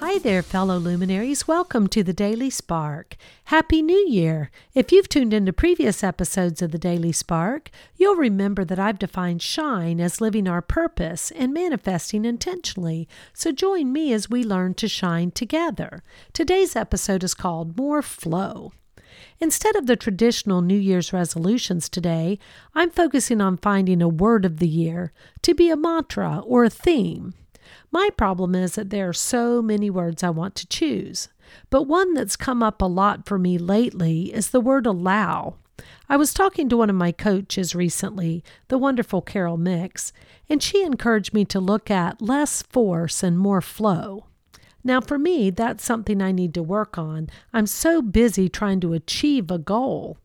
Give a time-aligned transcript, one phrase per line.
[0.00, 1.46] Hi there, fellow luminaries.
[1.46, 3.16] Welcome to the Daily Spark.
[3.44, 4.50] Happy New Year!
[4.72, 9.42] If you've tuned into previous episodes of the Daily Spark, you'll remember that I've defined
[9.42, 13.08] shine as living our purpose and manifesting intentionally.
[13.34, 16.02] So join me as we learn to shine together.
[16.32, 18.72] Today's episode is called More Flow.
[19.38, 22.38] Instead of the traditional New Year's resolutions today,
[22.74, 25.12] I'm focusing on finding a word of the year
[25.42, 27.34] to be a mantra or a theme.
[27.90, 31.28] My problem is that there are so many words I want to choose,
[31.70, 35.56] but one that's come up a lot for me lately is the word allow.
[36.08, 40.12] I was talking to one of my coaches recently, the wonderful Caryl Mix,
[40.48, 44.26] and she encouraged me to look at less force and more flow.
[44.82, 47.28] Now, for me, that's something I need to work on.
[47.52, 50.18] I'm so busy trying to achieve a goal.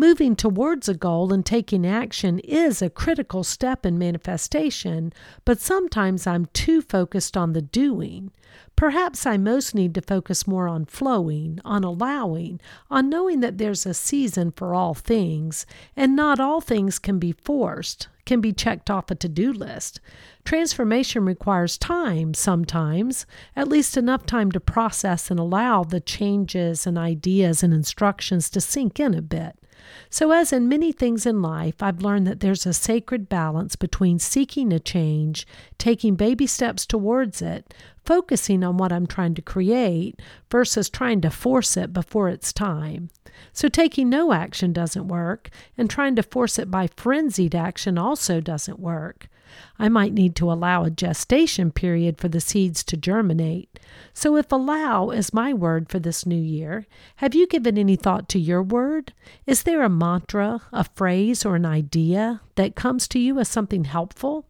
[0.00, 5.12] Moving towards a goal and taking action is a critical step in manifestation,
[5.44, 8.32] but sometimes I'm too focused on the doing.
[8.76, 13.84] Perhaps I most need to focus more on flowing, on allowing, on knowing that there's
[13.84, 18.88] a season for all things, and not all things can be forced, can be checked
[18.88, 20.00] off a to do list.
[20.46, 26.96] Transformation requires time sometimes, at least enough time to process and allow the changes and
[26.96, 29.59] ideas and instructions to sink in a bit.
[30.08, 34.18] So, as in many things in life, I've learned that there's a sacred balance between
[34.18, 35.46] seeking a change,
[35.78, 37.72] taking baby steps towards it,
[38.04, 43.10] focusing on what I'm trying to create, versus trying to force it before it's time.
[43.52, 48.40] So, taking no action doesn't work, and trying to force it by frenzied action also
[48.40, 49.28] doesn't work.
[49.78, 53.78] I might need to allow a gestation period for the seeds to germinate.
[54.12, 58.28] So, if allow is my word for this new year, have you given any thought
[58.30, 59.12] to your word?
[59.46, 63.84] Is there a mantra, a phrase, or an idea that comes to you as something
[63.84, 64.46] helpful?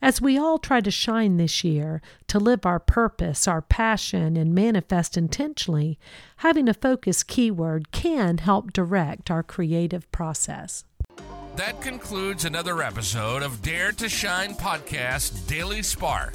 [0.00, 4.54] As we all try to shine this year, to live our purpose, our passion, and
[4.54, 5.98] manifest intentionally,
[6.38, 10.84] having a focus keyword can help direct our creative process.
[11.56, 16.34] That concludes another episode of Dare to Shine Podcast Daily Spark.